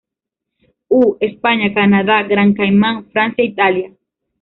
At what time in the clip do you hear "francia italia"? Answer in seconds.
3.11-3.93